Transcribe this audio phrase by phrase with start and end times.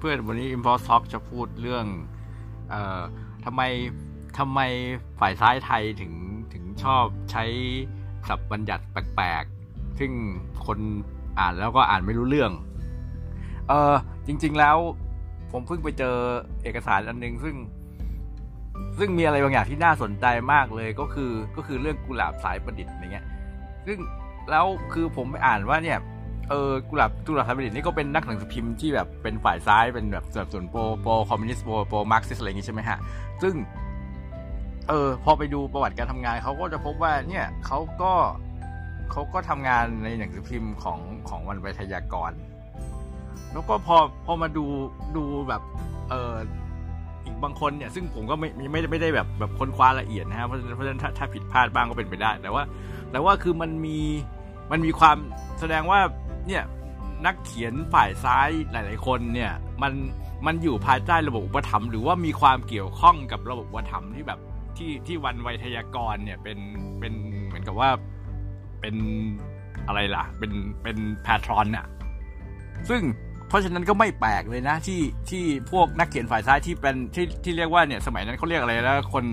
[0.00, 1.84] เพื่อนๆ วันนี้ Impulse Talk จะพูดเรื่อง
[2.70, 3.02] เอ่อ
[3.44, 3.62] ทำไม
[4.38, 4.60] ทำไม
[5.20, 6.12] ฝ่ายซ้ายไทยถึง
[6.52, 7.44] ถึงชอบใช้
[8.28, 10.12] ศัพท์บัญญัติแปลกๆ ซึ่ง
[10.66, 10.78] คน
[11.38, 12.52] อ่านแล้วก็อ่านไม่รู้เรื่อง
[13.68, 13.94] เออ
[14.26, 14.76] จริง ๆ แล้ว
[15.52, 16.16] ผมเพิ่งไปเจอ
[16.62, 17.56] เอกสารอันนึง ซึ่ง
[18.98, 23.26] ซึ่งมีอะไรบางอย่างที่น่าสนใจมากเลยก็คือก็คือเรื่องกุหลาบสายประดิษฐ์อะไรเงี้ย
[23.86, 23.98] ซึ่ง
[24.50, 25.98] แล้วคือผมไปอ่านว่าเนี่ย
[26.50, 32.98] เออกุหลาบกุหลาบสายประดิษฐ์นี่ก็เป็นนักหนังสือพิมพ์ที่แบบเป็นฝ่ายซ้ายเป็นแบบส่วน pro pro คอมมิวนิสต์ pro pro Marxist อะไรอย่างงี้ใช่ไหมฮะ
[33.42, 33.54] ซึ่ง
[34.88, 38.12] เออ พอไปดูประวัติการทำงานเขาก็จะพบว่า เนี่ยเขาก็
[39.10, 42.32] เขาก็ทำงานในหนังสือพิมพ์ของของวันไวยทยากร
[43.52, 44.64] แล้วก็พอพอมาดู
[45.16, 45.62] ดูแบบ
[46.10, 46.34] เออ
[47.24, 52.62] อีกบางคนเนี่ยซึ่งผมก็ไม่ไม่ไม่ได้แบบแบบค้นคว้าละเอียดนะฮะเพราะเพราะฉะนั้นถ้าถ้าผิดพลาดบ้างก็เป็นไปได้ แต่ว่า
[53.10, 53.98] แต่ว่าคือมันมี
[54.70, 55.16] มันมีความ
[55.60, 56.00] แสดงว่า
[56.46, 56.64] เนี่ย
[57.26, 59.52] นักเขียนฝ่ายซ้ายหลาย ๆ คนเนี่ย
[59.82, 59.92] มัน
[60.46, 64.40] มันอยู่ภายใต้ระบบอุปถัมภ์หรือว่ามีความเกี่ยวข้องกับระบบอุปถัมภ์ที่แบบ
[64.76, 66.58] ที่ที่วันไวยทยากรเนี่ยเป็น
[67.00, 67.12] เป็น
[67.46, 67.90] เหมือนกับว่า
[68.80, 68.96] เป็น
[69.86, 71.86] อะไรล่ะ เป็นเป็นแพทรอนน่ะ
[72.88, 73.02] ซึ่ง
[73.48, 75.00] เพราะฉะนั้นก็ไม่แปลกเลยนะที่
[75.30, 79.24] ที่พวกนักเขียนฝ่ายซ้ายที่เป็นที่ที่เรียกว่าเนี่ยสมัยนั้นเขาเรียกอะไรแล้วคน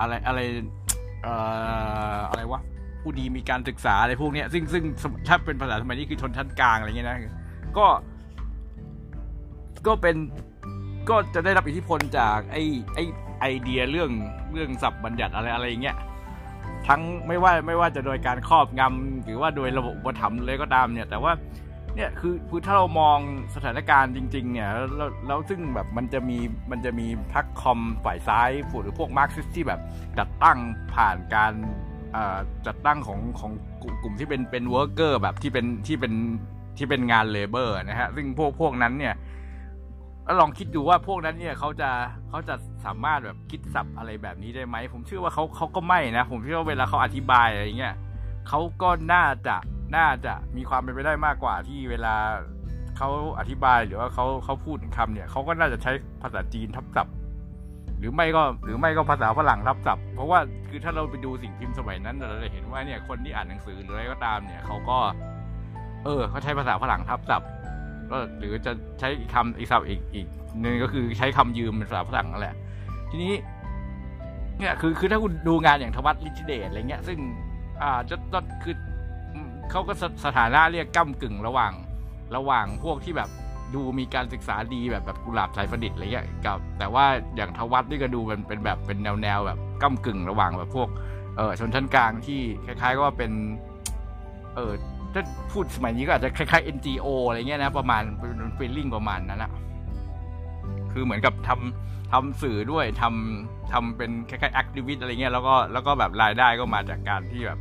[0.00, 0.40] อะไรอะไร
[1.22, 1.34] เอ่
[2.16, 2.60] ออะไรวะ
[3.04, 4.84] ผู้ดีมีการศึกษาอะไรพวกนี้ซึ่งซึ่ง
[5.28, 7.18] ถ้าเป็นภาษาสมัยนี้คือชนชั้นกลางอะไรเงี้ยนะ
[7.78, 7.86] ก็
[9.86, 10.16] ก็เป็น
[11.08, 12.62] ก็จะได้รับอิทธิพลจากไอ้
[12.94, 13.04] ไอ้
[13.40, 14.10] ไอเดียเรื่อง
[14.52, 15.96] เรื่องศัพท์บัญญัติอะไรอะไรเงี้ย
[16.86, 21.32] ทั้งไม่ว่าไม่ว่าจะโดยการครอบงำหรือว่าโดยระบบอุปถัมภ์เลยก็ตามเนี่ย แต่ว่า
[21.96, 23.18] เนี่ยคือคือถ้าเรามอง
[23.54, 26.38] สถานการณ์จริง ๆ เนี่ยแล้วแล้วซึ่งแบบมันจะมี
[26.70, 28.50] มันจะมีพรรคคอมฝ่ายซ้าย
[28.82, 29.80] หรือพวกมาร์กซิสที่แบบ
[30.18, 30.58] จัดตั้ง
[30.94, 31.52] ผ่านการ
[32.66, 33.52] จัดตั้งของของ
[34.02, 36.12] กลุ่มที่เป็นเป็น worker แบบที่เป็นที่เป็น
[36.76, 39.14] ที่เป็นงาน labor นะฮะ ซึ่งพวกพวกนั้นเนี่ย
[40.40, 41.90] ลองคิดดูว่าพวกนั้นเนี่ยเขาจะ
[42.30, 42.54] เขาจะ
[42.84, 47.94] สามารถแบบคิดศัพท์อะไรแบบนี้ได้ไหม ผมเชื่อว่าเขาเขาก็ไม่นะ ผมเชื่อว่าเวลาเขาอธิบายอะไรเงี้ย
[48.48, 49.56] เขาก็น่าจะ
[49.96, 52.14] น่าจะมีความเป็นไปได้มากกว่าที่เวลา
[52.96, 53.08] เขา
[53.38, 55.92] อธิบายหรือว่าเขาเขาพูดคำเนี่ยเขาก็น่าจะใช้
[56.22, 57.14] ภาษาจีนทับศัพท์
[58.06, 60.38] รือไม่ก็หรือไม่ก็ภาษาฝรั่งทับศัพท์เพราะว่า
[60.68, 64.98] คือถ้าเราไปดูสิ่งพิมพ์สมัยนั้นเราจะเห็นว่าเนี่ยคนที่อ่านหนังสือหรืออะไรก็ตามเนี่ยเขาก็
[66.04, 67.50] เออเขาใช้ภาษาฝรั่งทับศัพท์
[68.10, 70.26] ก็หรือจะใช้อีกคำอีกศัพท์อีกอีก
[70.64, 72.54] นึงก็คือใช้คำยืมเป็นภาษาฝรั่งนั่นแหละ
[73.10, 73.34] ทีนี้
[74.58, 77.18] เนี่ยคือคือถ้าคุณดูงานอย่างทวัตลิชิเดตอะไรเงี้ย ซึ่ง
[77.82, 78.74] อ่าจะตอนคือ
[79.70, 79.92] เขาก็
[80.24, 81.72] สถานะเรียกก้ากึ่งระหว่าง
[82.36, 83.30] ระหว่างพวกที่แบบ
[83.74, 87.04] ดูมีการศึกษาดีแบบแบบกุหลาบสายประดิษฐ์อะไรเงี้ยกับ แต่ว่า
[87.36, 90.88] อย่างทวัตนี่ก็ดูเป็นเป็นแบบเป็นแนวแนวแบบก้ากึ่งระหว่างแบบพวก
[91.36, 93.32] เออชนชั้นกลางที่คล้าย ๆ ก็ว่าเป็น
[94.54, 94.72] เออ
[95.14, 99.52] ถ้าพูดสมัยนี้ก็อาจจะคล้ายๆ NGO อะไรเงี้ยนะ ประมาณเป็นฟีลลิ่งประมาณนั้นนะ
[100.92, 107.58] คือเหมือนกับทำทำสื่อด้วยทำทำเป็นคล้ายๆแอคทิวิตอะไรเงี้ยแล้วก็แล้วก็แบบรายได้ก็มาจากการที่แบบ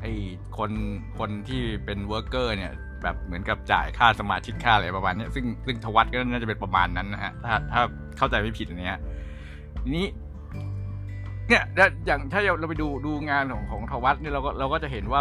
[0.00, 0.12] ไอ้
[0.58, 0.70] คน
[1.18, 2.72] คนที่เป็น worker เนี่ย
[3.02, 7.80] แบบเหมือนกับจ่ายค่าสมาชิกค่าอะไรประมาณนี้ซึ่งซึ่งถวัติก็น่าจะเป็นประมาณนั้นนะฮะถ้าถ้า
[8.18, 9.00] เข้าใจไม่ผิดอันเนี้ย
[9.82, 10.06] ทีนี้
[11.48, 11.62] เนี่ย
[12.06, 15.20] อย่างถ้าเราไปดูดูงานของของถวัติเนี่ยเราก็เราก็จะเห็นว่า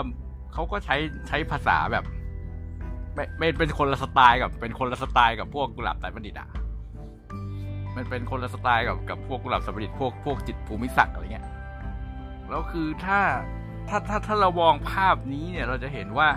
[0.54, 0.96] เขาก็ใช้
[1.28, 2.06] ใช้ภาษาแบบ
[3.40, 6.48] ไม่เป็นคนละสไตล์กับ เป็นคนละสไตล์กับพวกกุหลาบสายประดิษฐ์อะ
[7.96, 11.46] มันเป็นคนละสไตล์กับกับพวกกุหลาบสายประดิษฐ์พวกพวกจิตรภูมิศักดิ์อะไรเงี้ย
[12.50, 13.20] แล้วคือถ้า
[13.90, 16.28] ถ้าถ้าถ้าเรามองภาพนี้เนี่ยเราจะเห็นว่า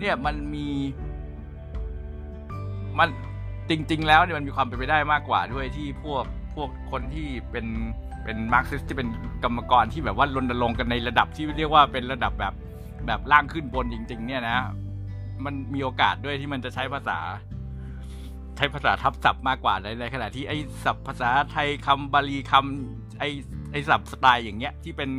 [0.00, 0.66] เนี่ยมันมี
[2.98, 3.08] มัน
[3.70, 6.24] จริง ๆ แล้วเนี่ยมันมีความเป็นไปได้มากกว่าด้วยที่พวก
[6.54, 7.66] พวกคนที่เป็น
[8.24, 9.08] เป็นมาร์กซิสที่เป็น
[9.44, 12.54] กรรมกรที่แบบว่ารณรงค์กันในระดับที่เรียกว่าเป็นระดับแบบ
[13.06, 14.56] แบบล่างขึ้นบนจริง ๆ เนี่ยนะ
[15.44, 17.18] มันมีโอกาสด้วยที่มันจะใช้ภาษา
[18.56, 23.28] ใช้ภาษาทับศัพท์มากกว่าในในขณะที่ไอ้ศัพท์ภาษาไทยคำบาลีคำไอ้
[23.72, 25.10] ไอ้ศัพท์สไตล์อย่างเงี้ยที่เป็น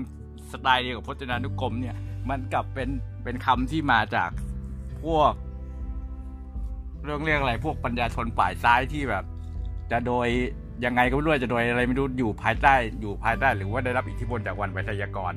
[0.51, 1.95] สไตล์เดียวกับพจนานุกรมเนี่ย
[2.29, 2.89] มันกลับเป็น
[3.23, 4.29] เป็นคำที่มาจาก
[5.05, 5.33] พวก
[7.03, 9.23] เรื่องเรียกอะไรพวกปัญญาชนฝ่ายซ้ายที่แบบ
[9.91, 10.27] จะโดย
[10.85, 15.33] ยังไงก็ไม่รู้จะโดยอะไรไม่รู้อยู่ภายใต้อยู่ภายใต้หรือว่าได้รับอิทธิพลจากวันไวยทยากร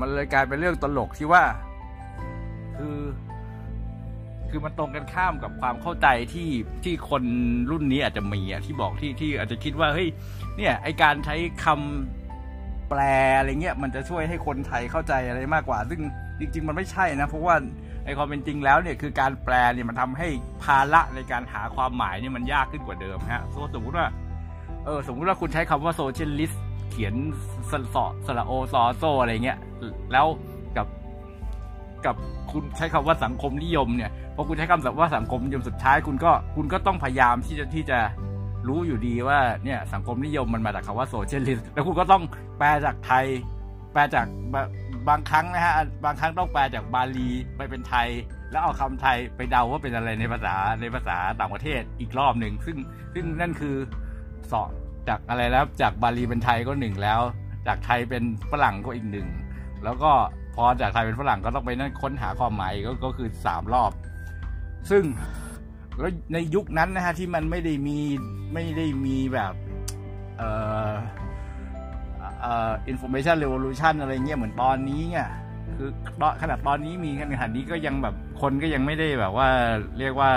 [0.00, 1.42] มันเลยกลายเป็นเรื่องตลกที่ว่า
[2.76, 2.98] คือ
[4.50, 6.50] คือมันตรงกันข้ามกับความเข้าใจที่
[6.84, 7.22] ที่คน
[7.70, 10.08] รุ่นนี้อาจจะมีอะที่บอกที่ที่อาจจะคิดว่าเฮ้ย
[10.56, 13.00] เนี่ย ไอการใช้คำแปล
[13.38, 16.00] อะไรเงี้ยมันจะช่วยให้คนไทยเข้าใจอะไรมากกว่า ซึ่ง
[16.40, 17.54] จริง ๆ มันไม่ใช่นะเพราะว่า
[18.04, 20.28] ไอความเป็นจริงแล้วเนี่ยคือการแปลเนี่ยมันทำให้
[20.64, 23.42] ภาระในการหาความหมายเนี่ยมันยากขึ้นกว่าเดิมฮะ
[23.74, 24.06] สมมติว่า
[24.84, 27.14] เออสมมติว่าคุณใช้คำว่า socialist เขียน
[27.70, 27.96] สส
[28.26, 29.58] สระโอซอโซอะไรเงี้ย
[30.12, 30.26] แล้ว
[30.76, 30.86] กับ
[32.06, 32.16] กับ
[32.50, 37.98] คุณใช้คำว่าสังคมนิยมเนี่ยพอคุณใช้คำว่าสังคมนิยมสุดท้ายคุณก็คุณก็ต้องพยายามที่จะที่จะ
[38.68, 42.22] รู้อยู่ดีว่าเนี่ยสังคมนิยมมันมาจากคำว่าโซเชียลิสต์แล้วคุณก็ต้อง
[42.58, 43.24] แปลจากไทย
[43.92, 44.26] แปลจาก
[45.08, 45.74] บางครั้งนะฮะ
[46.04, 48.08] บางครั้งต้องแปลจากบาลีไปเป็นไทย
[48.50, 52.76] แล้วเอาคำไทยไปเดาว่าเป็นอะไรในภาษาในภาษาต่างประเทศอีกรอบหนึ่งซึ่ง
[53.14, 53.76] ซึ่งนั่นคือ
[54.50, 54.62] สอ
[55.08, 57.20] จากอะไรแล้วจากบาลีเป็นไทยก็หนึ่งแล้ว
[57.66, 59.28] จากไทยเป็นฝรั่งก็อีกหนึ่ง
[59.84, 60.12] แล้วก็
[60.56, 63.92] พอจากไทยเป็นฝรั่งก็ต้องไปนั่นค้นหาความหมายก็ก็คือสามรอบ
[64.90, 65.04] ซึ่ง
[65.98, 67.98] แล้วในยุคนั้นนะฮะที่มันไม่ได้มี
[68.54, 69.52] ไม่ได้มีแบบ
[70.38, 70.50] เอ่
[70.90, 70.92] อ
[72.44, 75.28] อ่อ information revolution อะไรเงี้ยเหมือนตอนนี้เนี่ย
[75.76, 75.90] คือ
[76.42, 79.48] ขนาดตอนนี้มีขนาดนี้ก็ยังแบบคนก็ยังไม่ได้แบบว่า
[79.98, 80.30] เรียกว่า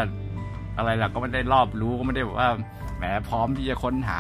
[0.77, 2.49] อะไรล่ะก็ไม่ได้รอบรู้ก็ไม่ได้แบบว่า
[2.97, 4.19] แหมพร้อมที่จะค้นหา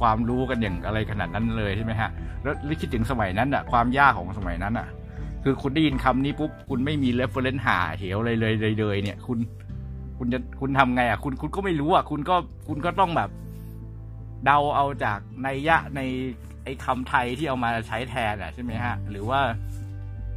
[0.00, 2.10] ความรู้กันอย่างอะไรขนาดนั้นเลยใช่ไหมฮะ
[2.42, 4.88] แล้วคิดถึงสมัยนั้นอะความยากของสมัยนั้นอะ
[5.44, 9.38] คือคุณได้ยินคำนี้ปุ๊บคุณไม่มี reference หาเหวเลยเลยเลยเลยเนี่ย คุณ
[10.18, 12.36] คุณจะคุณทำไงอะ คุณคุณก็ไม่รู้อะ คุณก็
[12.68, 13.30] คุณก็ต้องแบบ
[14.44, 19.40] เดาเอาจากนัยยะใน ไอ้คำไทยที่เอามาใช้แทนอะใช่ไหมฮะ หรือว่า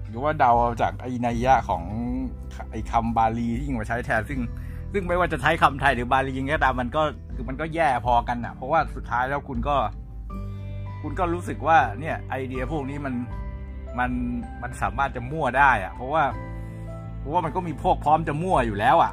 [0.08, 1.84] หรือว่าเดาเอาจากไอ้นัยยะของ
[2.72, 4.40] ไอ้คำบาลีที่มาใช้แทน ซึ่ง
[4.94, 7.04] ซึ่งไม่ว่าจะใช้คำไทยหรือบาลียังไงก็ตามมันก็
[7.36, 9.76] คือมันก็แย่พอกันอะ เพราะว่าสุดท้ายแล้วคุณก็
[11.02, 13.14] คุณก็รู้สึกว่าเนี่ยไอเดียพวกนี้มัน
[14.00, 14.12] มัน
[14.62, 16.24] มันสามารถจะมั่วได้อะเพราะว่า
[17.20, 19.12] เพราะว่ามันก็มีพวกพร้อมจะมั่วอยู่แล้วอะ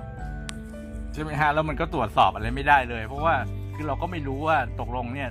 [1.13, 3.35] ใช่ไหมฮะแล้วมันก็ตรวจสอบอะไรไม่ได้เลย เพราะว่า
[3.75, 5.31] คือเราก็ไม่รู้ว่าตกลงเนี่ย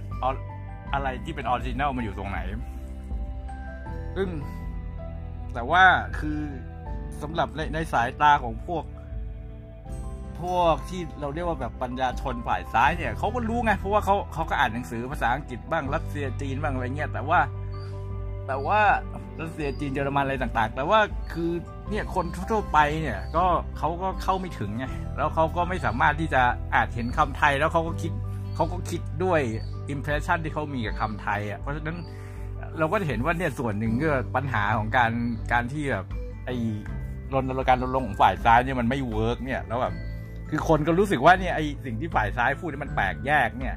[0.94, 2.40] อะไรที่เป็นออริจินัลมันอยู่ตรงไหน
[4.16, 4.30] ซึ่ง
[5.54, 5.84] แต่ว่า
[6.20, 6.40] คือ
[7.22, 8.84] สำหรับในในสายตาของพวก
[10.42, 17.40] พวกที่เราเรียกว่าแบบปัญญาชนฝ่ายซ้ายเนี่ยเขาก็รู้ไงเพราะว่าเขาเขาก็อ่านหนังสือภาษาอังกฤษบ้างรัสเซียจีนบ้างอะไรเงี้ยแต่ว่า
[18.48, 18.82] แต่ว่า
[19.42, 21.00] รัสเซียจีนเยอรมันอะไรต่าง ๆ แต่ว่า
[21.34, 21.52] คือ
[21.90, 23.46] เนี่ยคนทั่วไปเนี่ย ก็
[23.78, 24.86] เขาก็เข้าไม่ถึงไง
[25.18, 26.42] แล้วเขาก็ไม่สามารถที่จะ
[26.76, 28.12] อาจเห็นคำไทยแล้วเขาก็คิด
[28.56, 29.42] เขาก็คิดด้วย
[29.90, 31.98] impression ที่เขามีกับคำไทยอะเพราะฉะนั้น
[32.80, 35.12] เราก็จะเห็นว่าเนี่ยส่วนหนึ่งก็ปัญหาของการ
[35.52, 36.06] การที่แบบ
[36.46, 36.56] ไอ้
[37.34, 39.94] รนการรณรงค์ของฝ่ายซ้ายเนี่ยมันไม่ work เนี่ยแล้วแบบ
[40.50, 43.76] คือคนก็รู้สึกว่าเนี่ยไอ้สิ่งที่ฝ่ายซ้ายพูดนี่มันแปลกแยกเนี่ย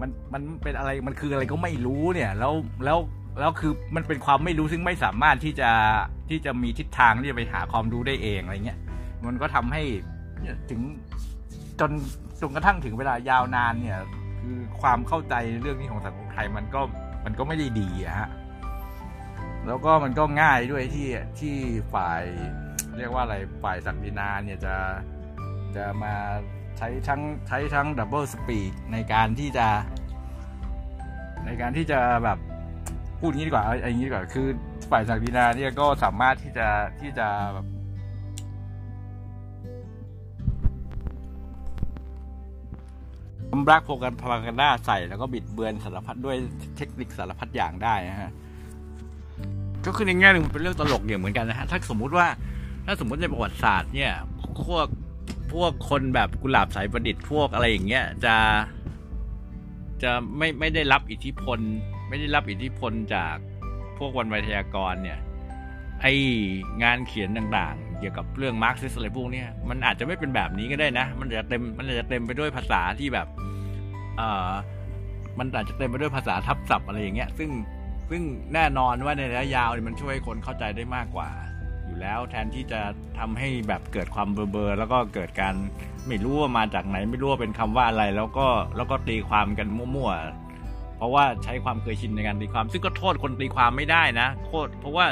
[0.00, 2.52] มันมันเป็นอะไรมันคืออะไรก็ไม่รู้เนี่ย แล้ว
[2.84, 2.98] แล้ว
[3.40, 5.70] แล้วคือมันเป็นความไม่รู้ซึ่งไม่สามารถที่จะ
[6.28, 8.78] ที่จะมีทิศทางที่จะไปหาความรู้ได้เองอะไรเงี้ย
[9.26, 9.82] มันก็ทำให้
[10.70, 10.80] ถึง
[11.80, 11.90] จน
[12.40, 13.98] จนกระทั่งถึงเวลายาวนานเนี่ย
[14.48, 16.80] คือความเข้าใจเรื่องนี้ของสังคมไทยมันก็
[17.24, 18.28] มันก็ไม่ได้ดีอะฮะ
[19.66, 21.08] แล้วก็มันก็ง่ายด้วยที่
[21.38, 21.54] ที่
[21.94, 22.22] ฝ่าย
[22.96, 24.74] เรียกว่าอะไรฝ่ายสักดินาเนี่ยจะ
[25.76, 26.14] จะมา
[26.78, 29.66] ใช้ทั้งใช้ทั้งดับเบิลสปีดในการที่จะ
[31.46, 32.38] ในการที่จะแบบ
[33.20, 34.48] พูดงี้ดีกว่าอย่างนี้ดีกว่าคือ
[34.90, 36.68] ฝ่ายจากดีนาเนี่ยก็สามารถที่จะ
[37.00, 37.66] ที่จะแบบ
[43.66, 46.36] บลักโปรแกรมพลังกันด้าใส่แล้วก็บิดเบือนสารพัดด้วย
[46.76, 48.30] เทคนิคสารพัดอย่างได้นะฮะ
[49.86, 52.26] ก็คือในแง่หนึ่งมันเป็นเรื่องตลกอย่างเหมือนกันนะฮะถ้าสมมุติว่า
[52.86, 54.12] ถ้าสมมติในประวัติศาสตร์เนี่ย
[54.66, 54.86] พวก
[55.52, 58.34] พวกคนแบบกุหลาบสายประดิษฐ์พวกอะไรอย่างเงี้ยจะ
[60.02, 61.58] จะไม่ไม่ได้รับอิทธิพล
[62.08, 63.36] ไม่ได้รับอิทธิพลจาก
[63.98, 65.18] พวกวรรณไวทยากรเนี่ย
[66.02, 66.06] ไอ
[66.82, 73.26] งานเขียนต่างๆ เกี่ยวกับเรื่องมาร์กซิสอะไรพวกนี้มันอาจจะไม่เป็นแบบนี้ก็ได้นะ มันจะเต็มมันจะเต็มไปด้วยภาษาที่แบบ
[74.18, 74.52] อ่อ
[75.38, 77.50] มันอาจจะเต็มไปด้วยภาษาทับศัพท์อะไรอย่างเงี้ย ซึ่ง
[78.10, 78.22] ซึ่ง
[78.54, 81.30] แน่นอนว่าในระยะยาวมันช่วยคนเข้าใจได้มากกว่า
[81.86, 82.80] อยู่แล้วแทนที่จะ
[83.18, 85.54] ทำให้แบบเกิดความ blur blur แล้วก็เกิดการ
[86.06, 88.46] ไม่รู้ว่ามาจากไหน ไม่รู้ว่าเป็นคำว่าอะไร แล้วก็
[88.76, 95.06] แล้วก็ตีความกันมั่วๆเพราะว่าใช้ความเคยชินในการตีความ ซึ่งก็โทษคนตีความไม่ได้นะโทษเพราะว่า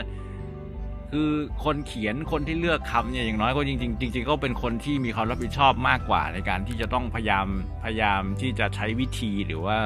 [1.11, 1.31] คือ
[1.65, 7.47] คนเขียนคนที่เลือกคำเนี่ยอย่างน้อยก็จริงๆจริงๆก็เป็นคนที่มีความรับผิดชอบมากกว่า ในการที่จะต้องพยายาม
[7.85, 9.77] พยายามที่จะใช้วิธีหรือว่า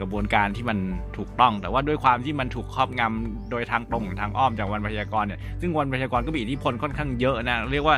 [0.00, 0.78] กระบวนการที่มัน
[1.16, 7.96] ถูกต้อง แต่ว่าด้วยความที่มันถูกครอบงำโดยทางตรงทางอ้อมจากวันพยากรณ์เนี่ยซึ่งวันพยากรณ์ก็มีอิทธิพลค่อนข้างเยอะนะเรียกว่า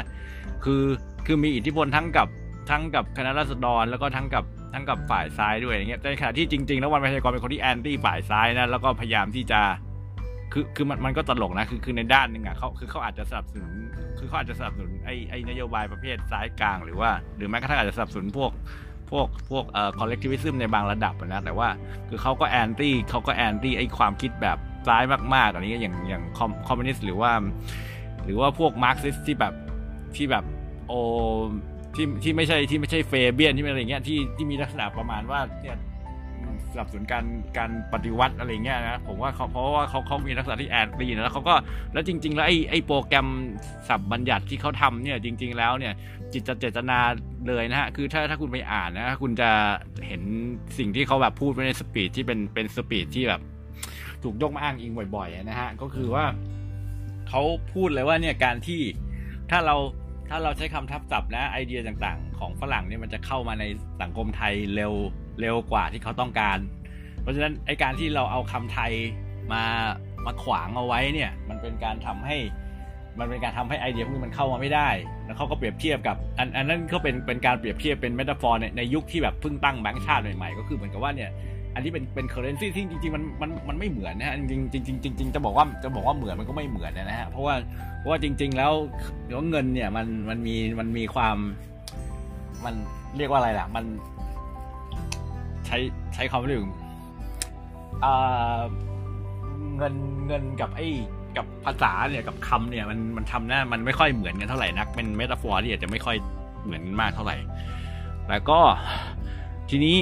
[0.64, 0.82] คือ
[1.26, 2.28] คือมีอิทธิพลทั้งกับ
[2.70, 9.60] ทั้งกับคณะรัษฎรแล้วก็ทั้งกับทั้งกับฝ่ายซ้ายด้วยอย่างเงี้ยในขณะที่จริงๆแล้ววรรณไวทยากรเป็นคนที่ anti ฝ่ายซ้ายนะแล้วก็พยายามที่จะ
[10.56, 13.72] คือคือมันมันก็ตลกนะคือคือในด้านหนึ่งอะเขาคือเขาอาจจะสนับสนุน
[14.18, 18.50] คือเขาอาจจะสนับสนุนไอไอนโยบายประเภทซ้ายกลางหรือว่า หรือแม้กระทั่งอาจจะสนับสนุนพวก
[19.10, 21.68] พวกพวกเอ่อ collectivism ในบางระดับนะแต่ว่า
[22.08, 25.02] คือเขาก็ anti เขาก็ anti ไอความคิดแบบซ้าย
[25.34, 26.22] มากๆอันนี้อย่างอย่าง
[26.68, 27.32] คอมมิวนิสต์หรือว่า
[28.24, 29.54] หรือว่าพวกมาร์กซิสที่แบบ
[30.16, 30.44] ที่แบบ
[30.88, 30.92] โอ
[31.94, 35.76] ที่ที่ไม่ใช่ที่ไม่ใช่ Fabian ที่อะไรเงี้ยที่ที่มีลักษณะประมาณว่าเนี่ย
[36.74, 37.24] สนับสนุนการ
[37.58, 41.54] การปฏิวัติอะไรเงี้ยนะผมว่าเขาเพราะว่าเขาเขามีลักษณะที่ anti นะแล้วเขาก็
[41.92, 43.28] แล้วจริง ๆ แล้วไอ้ไอ้โปรแกรม
[43.88, 45.94] ศัพท์บัญญัติที่เขาทำเนี่ยจริง ๆ แล้วเนี่ย
[46.32, 46.98] จิตเจตนา
[47.48, 49.50] เลยนะฮะคือถ้าถ้าคุณไปอ่านนะคุณจะ
[50.06, 50.22] เห็น
[50.78, 53.40] สิ่งที่เขาแบบพูดไว้ใน speech ที่เป็นเป็น speech ที่แบบ
[54.22, 56.24] ถูกยกมาอ้างอิงบ่อยๆนะฮะก็คือว่า
[57.28, 58.80] เขาพูดเลยว่าเนี่ยการที่
[59.50, 59.76] ถ้าเรา
[60.30, 63.64] ถ้าเราใช้คำทับศัพท์นะไอเดียต่างๆ ของฝรั่งเนี่ยมันจะเข้ามาใน
[64.02, 64.92] สังคมไทยเร็ว
[65.40, 66.58] เร็วกว่าที่เขาต้องการ
[67.22, 68.92] เพราะฉะนั้นไอการที่เราเอาคำไทย
[69.52, 69.62] มา
[70.26, 72.36] มาขวางเอาไว้เนี่ย มันเป็นการทำให้
[73.18, 74.88] มันเป็นการทำให้ไอเดียพวกนี้มันเข้ามาไม่ได้
[75.24, 81.30] แล้วเขาก็เปรียบเทียบกับ อันอันนั้นก็เป็นเป็นการเปรียบเทียบเป็นเมตาฟอร์ในในยุคที่แบบเพิ่งตั้งแบงก์ชาติใหม่ๆก็คือเหมือนกับว่าเนี่ย
[81.74, 87.54] อันนี้เป็นเป็น currency ที่จริงๆมันมันมันไม่เหมือนนะฮะจริงจริงจริงจริงจะบอกว่าจะบอกว่าเหมือนมันก็ไม่เหมือนนะฮะเพราะว่า
[87.98, 88.72] เพราะว่าจริง ๆ แล้ว
[89.50, 91.36] เงินเนี่ยมันมันมีมันมีความ
[92.64, 92.74] มัน
[93.16, 93.84] เรียกว่าอะไรล่ะ มัน
[95.66, 95.78] ใช้
[96.14, 96.62] ใช้คำว่าเรื่อง
[99.76, 99.94] เงิน
[100.26, 100.88] เงินกับไอ้
[101.36, 106.16] กับภาษาเนี่ยกับคำเนี่ยมันมันทำหน้ามันไม่ค่อยเหมือนกันเท่าไหร่นักเป็น metaphor ที่อาจจะไม่ค่อย
[106.64, 107.36] เหมือนมากเท่าไหร่
[108.26, 108.60] แต่ก็
[109.70, 109.98] ทีนี้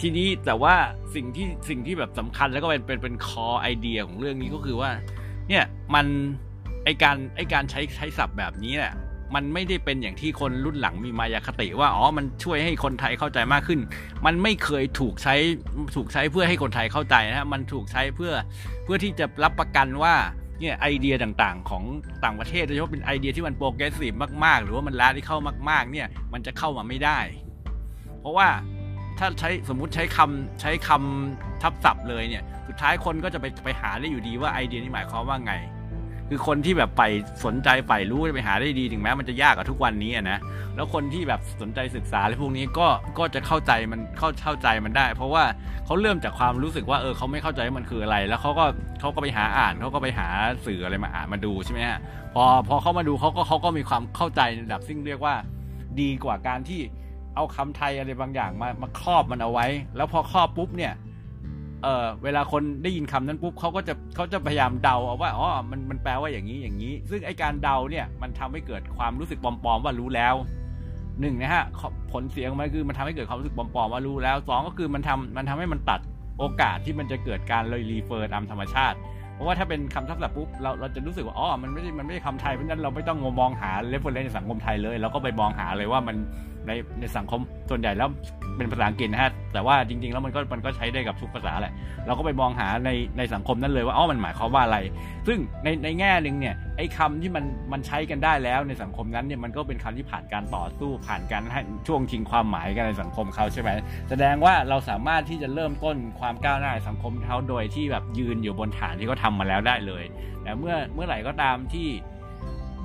[0.00, 0.74] ทีนี้แต่ว่า
[1.14, 4.90] สิ่งที่สิ่งที่แบบสำคัญแล้วก็เป็นเป็นเป็นคอไอเดียของเรื่องนี้ก็คือว่า
[5.48, 5.64] เนี่ย
[5.94, 6.06] มัน
[6.84, 8.92] ไอการไอการใช้ใช้ศัพท์แบบนี้เนี่ย
[9.34, 13.80] มันไม่ได้เป็นอย่างที่คนรุ่นหลังมีมายาคติว่าอ๋อมันช่วยให้คนไทยเข้าใจมากขึ้น
[14.26, 15.34] มันไม่เคยถูกใช้
[15.94, 18.32] ถูกใช้เพื่อให้คนไทยเข้าใจนะฮะมันถูกใช้เพื่อ
[18.84, 20.14] เพื่อที่จะรับประกันว่า
[20.60, 21.84] เนี่ยไอเดียต่างๆ ของ
[22.24, 25.38] ต่างประเทศโดยเฉพาะเป็นไอเดียที่มัน progressive มากๆ หรือว่ามัน radical
[25.70, 27.18] มากๆเนี่ยมันจะเข้ามาไม่ได้
[28.20, 28.48] เพราะว่า
[29.18, 35.54] ถ้าใช้สมมุติใช้คำใช้คำทับศัพท์เลยเนี่ยสุดท้ายคนก็จะไปไปหาได้อยู่ดีว่าไอเดียนี้หมายความว่าไง
[36.34, 37.04] คือคนที่แบบไป
[37.44, 40.38] สนใจไปรู้จะไปหาได้ดีถึงแม้มันจะยากกว่าทุกวันนี้นะ
[40.76, 42.86] แล้วคนที่แบบสนใจศึกษาอะไรพวกนี้ก็
[43.18, 45.44] ก็จะเข้าใจมันเข้าเข้าใจมันได้ เพราะว่า
[45.86, 48.64] เขาเริ่มจากความรู้สึกว่าเออเขาไม่เข้าใจมันคืออะไร แล้วเขาก็
[49.00, 50.28] เขาก็ไปหาอ่านเขาก็ไปหา
[50.66, 51.98] สื่ออะไรมาอ่านมาดูใช่ไหมฮะ
[52.34, 55.34] พอพอเขามาดูเขาก็เขาก็มีความเข้าใจในระดับซึ่งเรียกว่า
[56.00, 56.80] ดีกว่าการที่
[57.36, 60.92] เอาคำไทยอะไรบางอย่างมามาครอบมันเอาไว้ แล้วพอครอบปุ๊บเนี่ย
[61.82, 70.34] เออเวลาคนได้ยินคำนั้นปุ๊บเขาก็จะเขาจะพยายามเดาเอาว่าอ๋อมันมันแปลว่าอย่างนี้อย่างนี้ ซึ่งไอการเดาเนี่ยมันทำให้เกิดความรู้สึกปลอมๆว่ารู้แล้ว
[71.20, 71.64] หนึ่งนะฮะ
[72.12, 76.00] ผลเสียงมันคือมันทำให้เกิดความรู้สึกปลอมๆว่ารู้แล้วสองก็คือมันทำมันทำให้มันตัด
[76.38, 78.96] โอกาสที่มันจะเกิดการ re-refer ตามธรรมชาติ
[79.34, 86.16] เพราะว่าถ้าเป็นคำทับศัพท์ปุ๊บเราเราจะรู้สึกว่าอ๋อมันไม่ใช่มันไม่ใช่คำไทยเพราะฉะนั้นเราไม่ต้องมองหา reference ในสังคมไทยเลยเราก็ไปมองหาเลยว่ามัน
[86.66, 87.40] ในในสังคม
[87.70, 88.08] ส่วนใหญ่แล้ว
[88.56, 91.72] เป็นภาษาอังกฤษนะฮะแต่ว่าจริง ๆ แล้วมันก็มันก็ใช้ได้กับทุกภาษาแหละ
[92.06, 94.78] เราก็ไปมองหาในในสังคมนั้นเลยว่าอ๋อมันหมายความว่าอะไร
[95.26, 103.70] ซึ่งในในแง่หนึ่งเนี่ยไอ้คำที่มันมันใช้กันได้แล้วในสังคมนั้นเนี่ยมันก็เป็นคำที่ผ่านการต่อสู้ผ่านการให้ช่วงชิงความหมายกันในสังคมเขาใช่ไหม
[104.08, 110.04] แสดงว่าเราสามารถที่จะเริ่มต้นความก้าวหน้าสังคมเขาโดยที่แบบยืนอยู่บนฐานที่เขาทามาแล้วได้เลย
[110.42, 111.88] แต่เมื่อเมื่อไหร่ก็ตามที่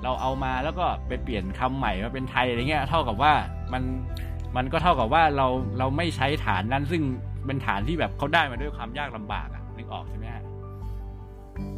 [0.03, 3.33] เราเอามาแล้วก็ไปเปลี่ยนคำใหม่มาเป็นไทยอะไรเงี้ยเท่ากับว่า
[3.73, 3.83] มัน
[4.57, 5.47] มันก็เท่ากับว่าเรา
[5.79, 7.01] เราไม่ใช้ฐานนั้น ซึ่ง
[7.45, 10.43] เป็นฐานที่แบบเขาได้มาด้วยความยากลำบากอะนึกออกใช่ไหมฮะ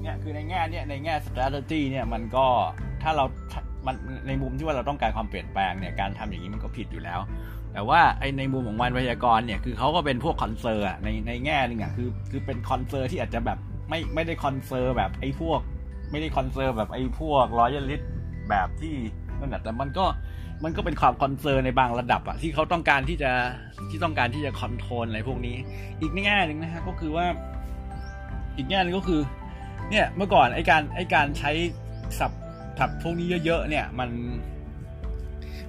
[0.02, 2.46] เนี่ยคือในแง่เนี่ยในแง่ strategy เนี่ยมันก็
[3.04, 3.26] ถ้าเรา
[3.86, 3.96] มัน
[4.28, 7.20] ในมุมที่ว่าเราต้องการความเปลี่ยนแปลงเนี่ยการทำอย่างนี้มันก็ผิดอยู่แล้ว
[7.74, 15.60] แต่ว่าไอในมุมของวรรณไวทยากรเนี่ยคือเขาก็เป็นพวก conser ในในแง่หนึ่งอะคือคือเป็น conser ที่อาจจะแบบไม่ไม่ได้ conser แบบไอ้พวก
[16.12, 18.02] ไม่ได้ conser แบบไอ้พวก royalist
[18.50, 18.94] แบบที่
[19.40, 20.06] นั่นแหละแต่มันก็
[20.64, 23.32] มันก็เป็นความ conser ในบางระดับอะที่เขาต้องการที่จะ
[23.90, 25.56] ที่ต้องการที่จะ control อะไรพวกนี้
[26.02, 27.26] อีกแง่หนึ่งนะฮะก็คือว่า
[28.58, 29.22] อีกแง่นึงก็คือ
[29.90, 31.52] เนี่ยเมื่อก่อนไอการไอการใช้
[32.20, 32.44] ศัพท์
[32.78, 34.10] ถับพวกนี้เยอะๆเนี่ย มัน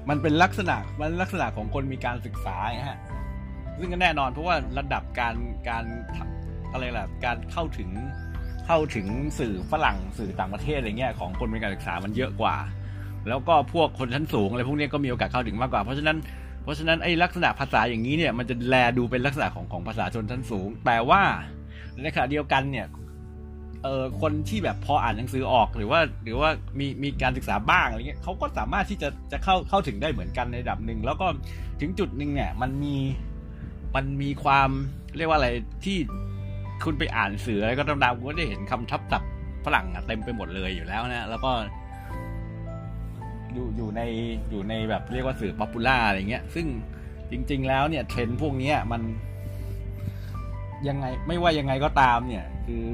[0.09, 2.57] มันเป็นลักษณะมันลักษณะของคนมีการศึกษา
[2.89, 2.99] ฮะ
[3.79, 5.35] ซึ่งก็แน่นอนเพราะว่าระดับการ
[5.69, 5.85] การ
[6.73, 7.91] อะไรล่ะการเข้าถึง
[8.67, 9.07] เข้าถึง
[9.39, 12.57] สื่อฝรั่งสื่อต่างประเทศอะไรเงี้ยของคนมีการศึกษามันเยอะกว่า
[13.29, 16.17] แล้วก็พวกคนชั้นสูงอะไรพวกนี้ก็มีโอกาสเข้าถึงมากกว่า เพราะฉะนั้น
[16.63, 21.23] เพราะฉะนั้นไอ้ลักษณะภาษาอย่างนี้เนี่ยมันจะแลดูเป็นลักษณะของของภาษาชนชั้นสูง แต่ว่า
[22.03, 22.87] ในขณะเดียวกันเนี่ย
[23.85, 31.27] เออคนที่แบบพออ่านหนังสือออกหรือว่าหรือว่ามีมีการศึกษาบ้างอะไรเงี้ยเขาก็สามารถที่จะจะเข้าเข้าถึงได้เหมือนกันในระดับหนึ่งแล้วก็
[31.81, 32.97] ถึงจุดหนึ่งเนี่ยมันมี
[33.95, 34.71] มันมีความ
[35.17, 35.49] เรียกว่าอะไร
[35.85, 35.99] ที่
[36.85, 39.31] คุณไปอ่านสื่ออะไรก็ตามๆคุณก็ได้เห็นคำทับศัพท์
[39.65, 41.51] ฝรั่งเต็มไปหมดเลยอยู่แล้วนะแล้วก็
[43.55, 44.03] อยู่อยู่ใน
[44.51, 46.67] อยู่ในแบบเรียกว่าสื่อ popular อะไรเงี้ย ซึ่ง
[47.31, 49.03] จริง ๆ แล้วเนี่ยเทรนพวกนี้มัน
[50.89, 52.87] ยังไงไม่ว่ายังไงก็ตามเนี่ย คือ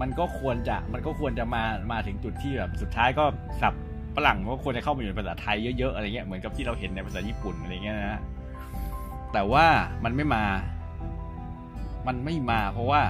[0.00, 3.24] มันก็ควรจะมันก็ควรจะมามาถึงจุดที่แบบสุดท้ายก็
[3.60, 3.74] สับ
[4.16, 8.20] ฝรั่งก็ควรจะเข้ามาอยู่ในภาษาไทยเยอะๆอะไรเงี้ยเหมือนกับที่เราเห็นในภาษาญี่ปุ่นอะไรเงี้ยนะ
[9.32, 9.66] แต่ว่า
[10.04, 10.44] มันไม่มา
[12.06, 13.00] มันไม่มาเพราะว่า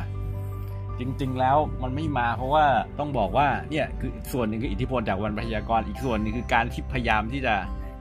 [0.98, 2.64] จริง ๆ แล้วมันไม่มาเพราะว่า
[2.98, 7.54] ต้องบอกว่าเนี่ยคือส่วนหนึ่งคืออิทธิพลจากวันพยากรณ์อีกส่วนนึงคือการที่พยายามที่จะ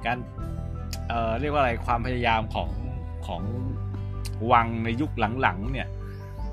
[0.06, 0.18] การ
[1.08, 2.70] เอ่อเรียกว่าอะไรความพยายามของ
[3.28, 3.44] ของ
[4.52, 5.88] วังในยุคหลังๆเนี่ย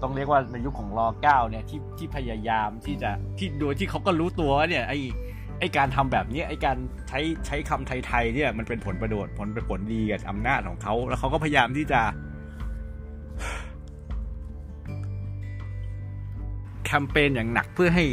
[0.03, 4.95] ต้องเรียกว่าในยุคของรอเก้าเนี่ยที่ที่พยายามที่จะที่โดยที่เขาก็รู้ตัวเนี่ยไอ
[5.61, 6.77] ไอการทำแบบนี้ไอการ
[7.09, 12.01] ใช้ใช้คำไทยๆเนี่ยมันเป็นผลประโยชน์ผลเป็นผลดีกับอำนาจของเขา แล้วเขาก็พยายามที่จะ
[16.87, 18.05] แคมเปญอย่างหนักเพื่อให้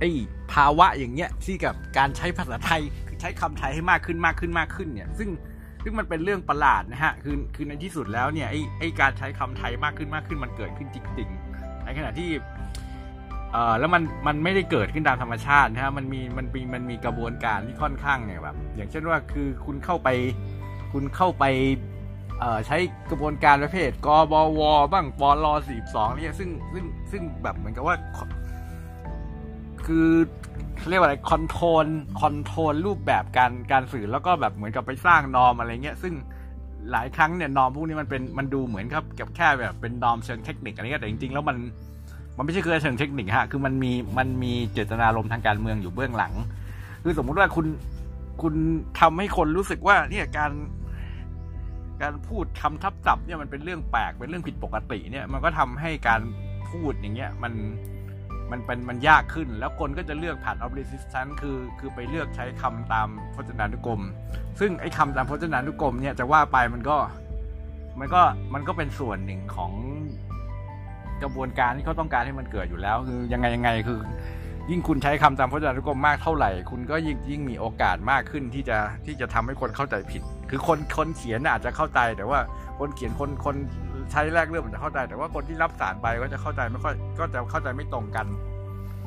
[0.00, 0.10] ไอ้
[0.52, 5.28] ภาวะอย่างเงี้ยที่กับการใช้ภาษาไทยคือใช้คำไทยให้มากขึ้นมากขึ้นมากขึ้นเนี่ยซึ่ง
[5.82, 12.30] ซึ่งมันเป็นเรื่องประหลาดนะฮะคือคือในที่สุดแล้วเนี่ยไอ้ไอ้การใช้คำไทยมากขึ้นมากขึ้นมันเกิดขึ้นจริงๆในขณะที่
[13.52, 20.08] เอ่อแล้วมันมันไม่ได้เกิดขึ้นตามธรรมชาตินะฮะมันมีมันมีมันมีกระบวนการที่ค่อนข้างเนี่ยแบบอย่างเช่นว่าคือคุณเข้าไป
[20.92, 21.44] คุณเข้าไป
[22.38, 22.76] เอ่อใช้
[23.10, 24.60] กระบวนการประเภทกบว
[24.92, 27.96] บ้างปลสี่สองเนี่ยซึ่งซึ่งซึ่งแบบเหมือนกับว่า
[29.86, 30.08] คือ
[30.90, 31.86] เรียกว่าอะไร control
[32.20, 36.14] control รูปแบบการการสื่อแล้วก็แบบเหมือนกับไปสร้าง norm อะไรเงี้ย ซึ่ง
[36.92, 41.56] หลายครั้งเนี่ย norm พวกนี้มันเป็นมันดูเหมือนกับกับแค่แบบเป็น norm เชิงเทคนิคอะไรเงี้ยแต่จริงๆแล้วมัน
[42.36, 46.32] มันไม่ใช่คือเชิงเทคนิคฮะคือมันมีมันมีเจตนารมณ์ทางการเมืองอยู่เบื้องหลัง
[47.04, 47.66] คือสมมุติว่าคุณ
[48.42, 48.54] คุณ
[49.00, 50.50] ทำให้คนรู้สึกว่าเนี่ยการ
[52.02, 56.20] การพูดคำทับศัพท์เนี่ยมันเป็นเรื่องแปลกเป็นเรื่องผิดปกติเนี่ยมันก็ทำให้การ
[56.70, 57.52] พูดอย่างเงี้ยมัน
[58.50, 64.02] มันเป็นมันยากขึ้น แล้วคนก็จะเลือกผ่าน of resistance คือคือไปเลือกใช้คำตามพจนานุกรม
[64.60, 66.96] ซึ่งไอ้คำตามพจนานุกรมเนี่ยจะว่าไปมันก็
[68.00, 68.22] มันก็
[68.54, 69.72] มันก็เป็นส่วนหนึ่งของ
[71.22, 74.00] กระบวนการที่เขาต้องการให้มันเกิดอยู่แล้ว คือยังไงยังไงคือ
[74.70, 82.38] ยิ่งคุณใช้คำตามพจนานุกรมมากเท่าไหร่ คุณก็ยิ่งยิ่งมีโอกาสมากขึ้นที่จะที่จะทำให้คนเข้าใจผิด คือคนคนเขียนอาจจะเข้าใจแต่ว่า
[82.78, 83.56] คนเขียนคนคน
[84.12, 88.26] ใช้แรกเริ่มอาจจะเข้าใจ แต่ว่าคนที่รับสารไปก็จะเข้าใจไม่ค่อยก็จะเข้าใจไม่ตรงกัน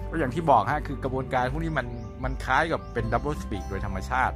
[0.10, 1.88] ก็อย่างที่บอกฮะคือกระบวนการพวกนี้มัน
[2.24, 4.36] มันคล้ายกับเป็น doublespeak โดยธรรมชาติ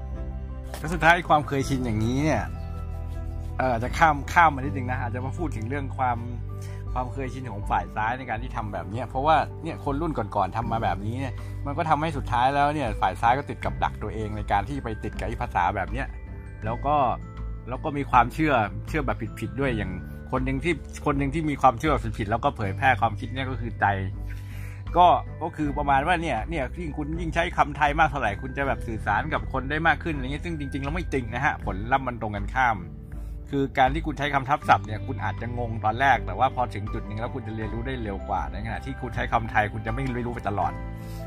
[0.80, 2.44] แล้วสุดท้ายความเคยชินอย่างนี้เนี่ย
[3.60, 6.18] เออจะข้ามข้ามมานิดนึงนะอาจจะมาพูดถึงเรื่องความ
[6.94, 11.34] ความเคยชินของฝ่ายซ้ายในการที่ทำแบบนี้เพราะว่าเนี่ยคนรุ่นก่อนๆทำมาแบบนี้เนี่ย
[11.66, 16.08] มันก็ทำให้สุดท้ายแล้วเนี่ยฝ่ายซ้ายก็ติดกับดักตัวเองในการที่ไปติดกับไอ้ภาษาแบบเนี้ย
[16.66, 16.96] แล้วก็
[17.70, 18.54] แล้วก็มีความเชื่อ
[18.88, 19.92] เชื่อแบบผิดๆด้วยอย่าง
[20.32, 20.74] คนหนึ่งที่
[21.06, 23.86] คนหนึ่งที่มีความเชื่อแบบผิดๆแล้วก็เผยแพร่ความคิดเนี่ยก็คือใจ
[24.98, 25.08] ก็
[25.44, 32.76] ก็คือประมาณว่าเนี่ยเนี่ยยิ่งคุณยิ่งใช้คำไทยมากเท่าไหร่คุณจะแบบสื่อสารกับคนได้มากขึ้นอะไรเงี้ยซึ่งจริงๆแล้วไม่จริงนะฮะผลลัพธ์มันตรงกันข้าม
[33.50, 40.72] คือการที่คุณใช้คำทับศัพท์เนี่ยคุณอาจจะงงตอนแรก แต่ว่าพอถึงจุดหนึ่งแล้วคุณจะเรียนรู้ได้เร็วกว่าในขณะที่คุณใช้คำไทยคุณจะไม่รู้ไปตลอด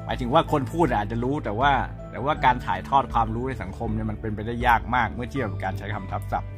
[0.04, 1.72] หมายถึงว่าคนพูดอาจจะรู้แต่ว่า
[2.10, 6.50] แต่ว่าการถ่ายทอดความรู้ในสังคมเนี่ยมันเป็นไปได้ยากมากเมื่อเทียบกับการใช้คำทับศัพท์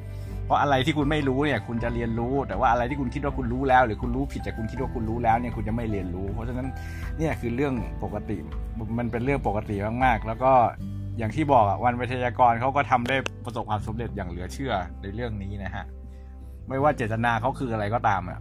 [0.47, 6.69] เพราะอะไรที่คุณไม่รู้เนี่ยคุณจะเรียนรู้ แต่ว่าอะไรที่คุณคิดว่าคุณรู้แล้ว หรือคุณรู้ผิดจากคุณคิดว่าคุณรู้แล้วเนี่ยคุณจะไม่เรียนรู้ เพราะฉะนั้น
[7.19, 8.37] เนี่ยคือเรื่องปกติ
[8.99, 10.53] มันเป็นเรื่องปกติมากๆ แล้วก็
[11.19, 15.85] อย่างที่บอกอะวันวิทยากรเขาก็ทำได้ประสบความสำเร็จอย่างเหลือเชื่อในเรื่องนี้นะฮะ
[16.69, 18.41] ไม่ว่าเจตนาเขาคืออะไรก็ตามอะ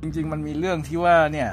[0.00, 1.50] จริง ๆ มันมีเรื่องที่ว่าเนี่ย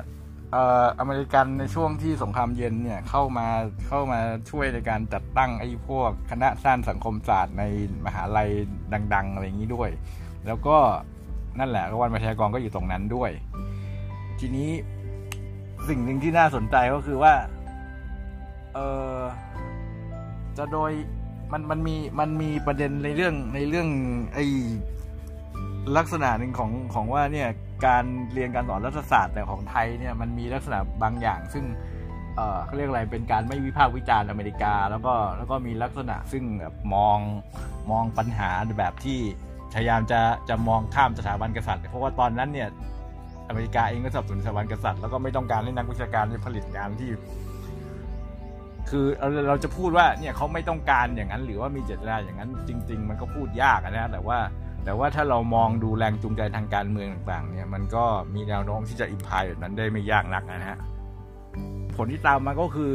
[0.51, 3.47] เอ่ออเมริกันในช่วงที่สงครามเย็นเนี่ยเข้ามา
[3.87, 7.63] เข้ามาช่วยในการจัดตั้งไอ้พวกคณะสร้างสังคมศาสตร์ใน
[8.05, 8.49] มหาลัย
[9.13, 9.89] ดัง ๆ อะไรอย่างนี้ด้วย
[10.47, 10.77] แล้วก็
[11.59, 13.31] นั่นแหละวันวิทยากรก็อยู่ตรงนั้นด้วย
[14.39, 14.69] ทีนี้
[15.89, 17.33] สิ่งหนึ่งที่น่าสนใจก็คือว่า
[18.73, 18.79] เอ
[19.17, 19.19] อ
[20.57, 20.91] จะโดย
[21.51, 23.87] มันมันมีมันมีประเด็นในเรื่องในเรื่อง
[24.33, 24.45] ไอ้
[25.97, 27.47] ลักษณะหนึ่งของของว่าเนี่ย
[27.85, 31.65] การเรียนการสอนรัฐศาสตร์แต่ของไทยเนี่ยมันมีลักษณะบางอย่าง ซึ่ง
[32.35, 37.19] เออเขาเรียกอะไรเป็นการไม่วิพากษ์วิจารณ์อเมริกา แล้วก็แล้วก็มีลักษณะซึ่งแบบมอง
[37.91, 39.19] มองปัญหาแบบที่
[39.73, 42.69] พยายามจะจะมองข้ามสถาบันกษัตริย์ เพราะว่าตอนนั้นเนี่ย
[43.47, 47.09] อเมริกาเองก็สับสนสถาบันกษัตริย์แล้วก็ไม่ต้องการให้นักวิชาการผลิตงานที่
[48.89, 54.39] คือเราเราจะพูดว่าเนี่ยเขาไม่ต้องการอย่างนั้น หรือว่ามีเจตนาอย่างนั้นจริง ๆ มันก็พูดยากนะแต่ว่า
[54.85, 60.79] แต่ว่าถ้าเรามองดูแรงจูงใจทางการเมืองต่างๆเนี่ยมันก็มีแนวโน้มที่จะอิมพายแบบนั้นได้ไม่ยากนักนะฮะ
[61.95, 62.91] ผลที่ตามมาก็คือ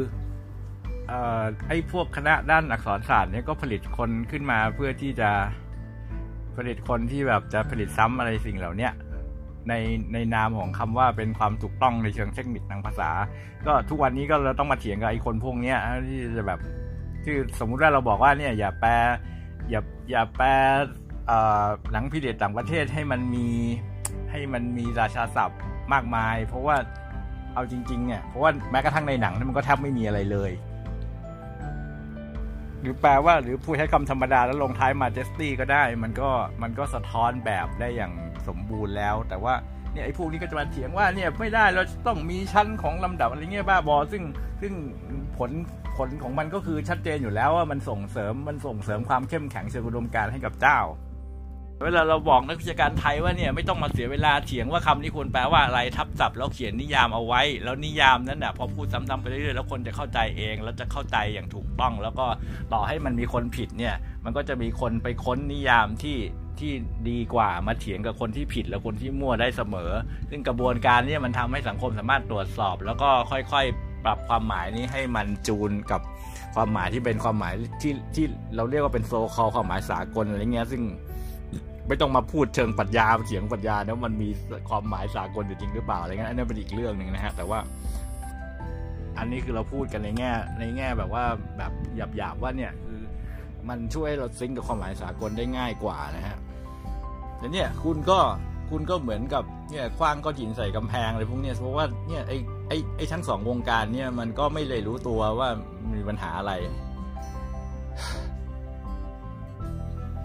[1.07, 5.29] เอ่อไอ้พวกคณะด้านอักษรศาสตร์เนี่ยก็ผลิตคนขึ้นมาเพื่อที่จะ
[6.57, 8.89] ผลิตคนที่แบบจะผลิตซ้ำอะไรสิ่งเหล่านี้
[9.69, 9.73] ใน
[10.13, 13.09] ในนามของคำว่าเป็นความถูกต้องในเชิงเทคนิคทางภาษา
[13.65, 16.59] ก็ทุกวันนี้ก็เราต้องมาเถียงกับไอ้คนพวกเนี้ยที่จะแบบ
[17.23, 18.91] ที่สมมุติว่าเราบอกว่าเนี่ยอย่าแปล
[19.69, 20.49] อย่าอย่าแปล
[21.91, 23.47] หนังพิเดตต่างประเทศให้มันมี
[24.31, 25.59] ให้มันมีราชาศัพท์
[25.93, 26.75] มากมาย เพราะว่า
[27.53, 30.51] เอาจริงๆเนี่ยเพราะว่าแม้กระทั่งในหนังมันก็แทบไม่มีอะไรเลย
[32.81, 36.29] หรือแปลว่าหรือพูดใช้คำธรรมดาแล้วลงท้ายมาเจสตี้ก็ได้ มันก็
[36.61, 38.13] มันก็สะท้อนแบบได้อย่าง
[38.47, 39.53] สมบูรณ์แล้ว แต่ว่า
[39.93, 44.23] เนี่ยไอ้พวกนี้ก็จะมาเถียงว่าเนี่ยไม่ได้เราต้องมีชั้นของลำดับอะไรเงี้ยบ้าบอ ซึ่ง
[44.61, 44.73] ซึ่ง
[45.37, 45.51] ผล
[45.97, 50.79] ผลของมันก็คือชัดเจนอยู่แล้วว่ามันส่งเสริมมันส่งเสริมความเข้มแข็งเชิงอุดมการให้กับเจ้า
[51.83, 62.25] เวลาเราบอกนักวิชาการไทยว่าเนี่ยไม่ต้องมาเสียเวลาเถียงว่าคำนี้ควรแปลว่าอะไรทับศัพท์แล้วเขียนนิยามเอาไว้ แล้วนิยามนั้นน่ะพอพูดซ้ำๆไปเรื่อยๆแล้วคนจะเข้าใจเองแล้วจะเข้าใจอย่างถูกต้อง แล้วก็
[62.73, 66.17] ต่อให้มันมีคนผิดเนี่ยมันก็จะมีคนไปค้นนิยามที่
[66.59, 66.71] ที่
[67.09, 69.91] ดีกว่ามาเถียงกับคนที่ผิดและคนที่มั่วได้เสมอ
[70.29, 76.01] ซึ่งกระบวนการนี้มันทำให้สังคมสามารถตรวจสอบ แล้วก็ค่อยๆ ปรับความหมายนี้ให้มันจูนกับ
[76.55, 80.81] ความหมายที่เป็นความหมายที่ที่เราเรียกว่าเป็นโซคอลความหมายสากลอะไรเงี้ย ซึ่ง
[81.87, 84.29] ไม่ต้องมาพูดเชิงปรัชญาเถียงปรัชญานะมันมี
[84.69, 87.59] ความหมายสากลอยู่จริงหรือเปล่าอะไรเงี้ยอันนี้เป็นอีกเรื่องหนึ่งนะฮะแต่ว่า
[89.17, 91.23] อันนี้คือเราพูดกันในแง่ ในแง่แบบว่า
[91.57, 91.71] แบบ
[92.15, 93.01] หยาบๆว่าเนี่ยคือ
[93.69, 96.37] มันช่วยเราซิงกับความหมายสากลได้ง่ายกว่านะฮะ
[97.41, 98.19] แต่เนี่ยคุณก็
[98.71, 105.49] คุณก็เหมือนกับเนี่ยคว้างก้อนหินใส่กำแพงอะไรพวกเนี้ยเพราะว่าเนี่ยไอ้ไอ้ไอ้ทั้งสองวงการเนี่ยมันก็ไม่เลยรู้ตัวว่า
[105.95, 106.53] มีปัญหาอะไร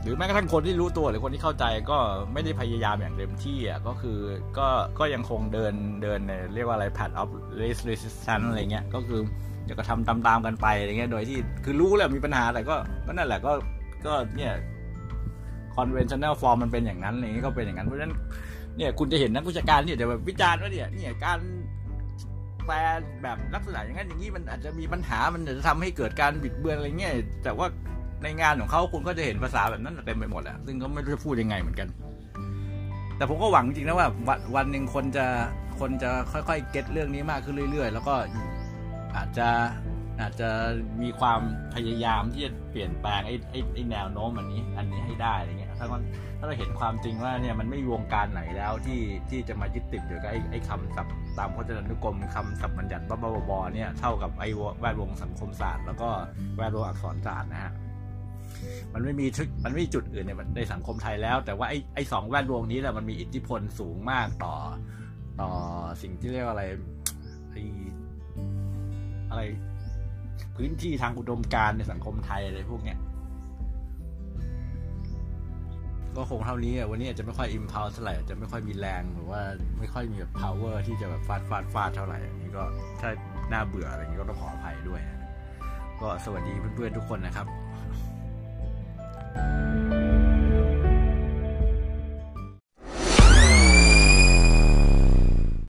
[0.03, 1.99] หรือแม้กระทั่งคนที่รู้ตัวหรือคนที่เข้าใจก็
[2.33, 4.19] ไม่ได้พยายามอย่างเต็มที่อะก็คือ
[4.59, 7.29] ก็ก็ยังคงเดินเดินในเรียกว่าอะไร path of
[7.61, 9.21] least resistance อะไรเงี้ยก็คือ
[9.67, 12.77] อยากจะทำตามๆกันไปอะไรเงี้ยโดยที่คือรู้แหละมีปัญหาแต่ก็
[13.07, 13.53] ก็นั่นแหละก็
[14.07, 14.53] ก็เนี่ย
[15.77, 18.13] conventional form มันเป็นอย่างนั้นอะไรเงี้ยก็เป็นอย่างนั้นเพราะฉะนั้น
[18.77, 21.39] เนี่ยคุณจะเห็นนักวิชาการเนี่ยจะแบบวิจารณ์ว่าเนี่ยเนี่ยการ
[22.67, 22.77] แปล
[23.23, 27.13] แบบลักษณะอย่างนั้นอย่างนี้มันอาจจะมีปัญหามันอาจจะทำให้เกิดการบิดเบือนอะไรเงี้ย
[27.45, 27.67] แต่ว่า
[28.23, 31.89] ในงานของเขาคุณก็จะเห็นภาษาแบบนั้นเต็มไปหมดแหละซึ่งก็ไม่รู้จะพูดยังไงเหมือนกัน
[33.17, 35.27] แต่ผมก็หวังจริงนะว่าวันวันหนึ่งคนจะ
[35.81, 38.15] คนจะค่อยๆเก็ตเรื่องนี้มากขึ้นเรื่อย ๆ แล้วก็
[39.17, 39.49] อาจจะ
[40.21, 40.49] อาจจะ
[41.03, 41.41] มีความ
[41.75, 46.03] พยายามที่จะเปลี่ยนแปลงไอ้ไอ้ไอ้แนวโน้มอันนี้ อันนี้ให้ได้อะไรเงี้ย ถ้ามัน
[46.39, 53.19] ถ้าเราเห็นความจริงว่าเนี่ยมันไม่มีวงการไหนแล้วที่ที่จะมายึดติดอยู่กับไอ้ไอ้คำศัพท์ตามพจนานุกรมคำศัพท์บัญญัติบ้า
[53.51, 54.49] บอเนี่ยเท่ากับไอ้
[54.81, 56.09] แวดวงสังคมศาสตร์แล้วก็
[56.57, 57.73] แวดวงอักษรศาสตร์นะฮะ
[58.95, 64.55] มันไม่มีทุกมันไม่มีจุดอื่นในในสังคมไทยแล้ว แต่ว่าไอ้ไอ้สองแวดวงนี้แหละมันมีอิทธิพลสูงมากต่อ
[65.41, 65.51] ต่อ
[66.03, 66.65] สิ่งที่เรียกว่าอะไร
[67.53, 67.63] ไอ้
[69.31, 69.43] อะไร
[70.57, 72.99] พื้นที่ทางอุดมการณ์ในสังคมไทยอะไรพวกเนี้ย
[76.17, 79.41] ก็คงเท่านี้อะวันนี้อาจจะไม่ค่อยอิมพาวเท่าไหร่จะไม่ค่อยมีแรงหรือว่า
[79.79, 82.63] ไม่ค่อยมีแบบ power ที่จะแบบฟาดฟาดฟาดเท่าไหร่อันนี้ก็
[83.01, 83.11] ถ้า
[83.53, 85.01] น่าเบื่ออะไรอย่างนี้ก็ต้องขออภัยด้วย
[86.01, 87.47] ก็สวัสดีเพื่อนๆทุกคนนะครับ
[89.37, 90.16] thank you